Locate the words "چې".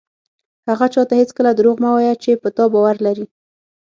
2.23-2.31